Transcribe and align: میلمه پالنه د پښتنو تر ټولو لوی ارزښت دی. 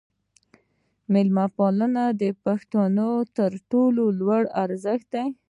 میلمه 1.11 1.45
پالنه 1.55 2.05
د 2.21 2.23
پښتنو 2.43 3.11
تر 3.37 3.51
ټولو 3.71 4.03
لوی 4.19 4.41
ارزښت 4.63 5.05
دی. 5.13 5.25